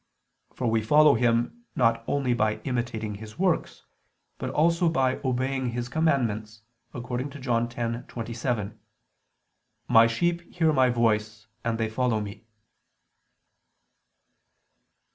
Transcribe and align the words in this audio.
For 0.55 0.65
we 0.65 0.81
follow 0.81 1.13
Him 1.13 1.65
not 1.75 2.03
only 2.07 2.33
by 2.33 2.55
imitating 2.63 3.13
His 3.13 3.37
works, 3.37 3.85
but 4.39 4.49
also 4.49 4.89
by 4.89 5.17
obeying 5.23 5.73
His 5.73 5.89
commandments, 5.89 6.63
according 6.91 7.29
to 7.29 7.39
John 7.39 7.69
10:27: 7.69 8.79
"My 9.87 10.07
sheep 10.07 10.41
hear 10.51 10.73
My 10.73 10.89
voice... 10.89 11.45
and 11.63 11.77
they 11.77 11.87
follow 11.87 12.19
Me." 12.19 12.47